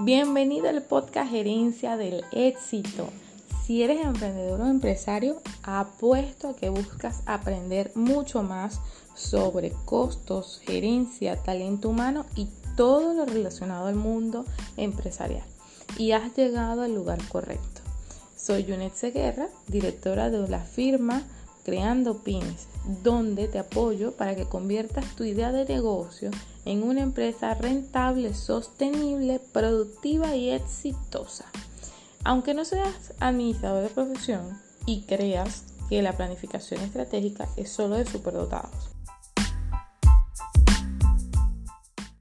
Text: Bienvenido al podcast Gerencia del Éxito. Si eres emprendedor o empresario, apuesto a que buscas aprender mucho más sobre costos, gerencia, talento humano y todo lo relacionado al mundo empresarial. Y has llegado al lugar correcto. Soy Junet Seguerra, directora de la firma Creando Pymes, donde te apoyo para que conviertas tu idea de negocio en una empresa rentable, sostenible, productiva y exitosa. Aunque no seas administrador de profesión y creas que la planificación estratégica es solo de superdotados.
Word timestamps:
Bienvenido 0.00 0.68
al 0.68 0.80
podcast 0.82 1.28
Gerencia 1.28 1.96
del 1.96 2.24
Éxito. 2.30 3.08
Si 3.64 3.82
eres 3.82 4.00
emprendedor 4.00 4.60
o 4.60 4.66
empresario, 4.68 5.42
apuesto 5.64 6.50
a 6.50 6.54
que 6.54 6.68
buscas 6.68 7.24
aprender 7.26 7.90
mucho 7.96 8.44
más 8.44 8.80
sobre 9.16 9.72
costos, 9.84 10.60
gerencia, 10.64 11.42
talento 11.42 11.88
humano 11.88 12.26
y 12.36 12.46
todo 12.76 13.12
lo 13.12 13.26
relacionado 13.26 13.88
al 13.88 13.96
mundo 13.96 14.44
empresarial. 14.76 15.44
Y 15.96 16.12
has 16.12 16.32
llegado 16.36 16.82
al 16.82 16.94
lugar 16.94 17.18
correcto. 17.26 17.80
Soy 18.36 18.62
Junet 18.62 18.94
Seguerra, 18.94 19.48
directora 19.66 20.30
de 20.30 20.46
la 20.46 20.60
firma 20.60 21.24
Creando 21.68 22.22
Pymes, 22.22 22.66
donde 23.02 23.46
te 23.46 23.58
apoyo 23.58 24.12
para 24.12 24.34
que 24.34 24.46
conviertas 24.46 25.14
tu 25.16 25.24
idea 25.24 25.52
de 25.52 25.66
negocio 25.66 26.30
en 26.64 26.82
una 26.82 27.02
empresa 27.02 27.52
rentable, 27.52 28.32
sostenible, 28.32 29.38
productiva 29.52 30.34
y 30.34 30.48
exitosa. 30.48 31.44
Aunque 32.24 32.54
no 32.54 32.64
seas 32.64 33.12
administrador 33.20 33.82
de 33.82 33.90
profesión 33.90 34.58
y 34.86 35.02
creas 35.02 35.64
que 35.90 36.00
la 36.00 36.16
planificación 36.16 36.80
estratégica 36.80 37.46
es 37.58 37.70
solo 37.70 37.96
de 37.96 38.06
superdotados. 38.06 38.97